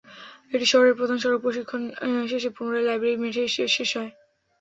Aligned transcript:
এটি 0.53 0.65
শহরের 0.65 0.97
প্রধান 0.99 1.17
সড়ক 1.19 1.39
প্রদক্ষিণ 1.41 1.83
শেষে 2.27 2.49
পুনরায় 2.55 2.85
লাইব্রেরি 2.87 3.17
মাঠে 3.21 3.41
এসে 3.47 3.63
শেষ 3.75 3.89
হয়। 3.97 4.11